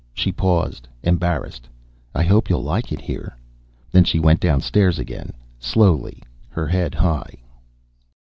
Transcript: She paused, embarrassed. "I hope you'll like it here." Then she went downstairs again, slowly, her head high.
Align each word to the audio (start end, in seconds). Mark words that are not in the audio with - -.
She 0.15 0.31
paused, 0.31 0.87
embarrassed. 1.03 1.67
"I 2.15 2.23
hope 2.23 2.49
you'll 2.49 2.63
like 2.63 2.91
it 2.91 3.01
here." 3.01 3.37
Then 3.91 4.03
she 4.03 4.17
went 4.19 4.39
downstairs 4.39 4.97
again, 4.97 5.31
slowly, 5.59 6.23
her 6.49 6.65
head 6.65 6.95
high. 6.95 7.37